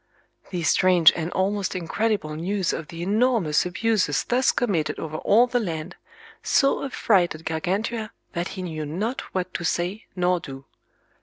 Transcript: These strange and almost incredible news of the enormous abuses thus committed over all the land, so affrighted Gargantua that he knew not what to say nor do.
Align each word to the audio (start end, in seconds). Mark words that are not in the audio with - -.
These 0.49 0.67
strange 0.67 1.11
and 1.15 1.29
almost 1.33 1.75
incredible 1.75 2.35
news 2.35 2.73
of 2.73 2.87
the 2.87 3.03
enormous 3.03 3.67
abuses 3.67 4.23
thus 4.23 4.51
committed 4.51 4.97
over 4.97 5.17
all 5.17 5.45
the 5.45 5.59
land, 5.59 5.95
so 6.41 6.83
affrighted 6.83 7.45
Gargantua 7.45 8.11
that 8.33 8.47
he 8.57 8.63
knew 8.63 8.87
not 8.87 9.21
what 9.35 9.53
to 9.53 9.63
say 9.63 10.07
nor 10.15 10.39
do. 10.39 10.65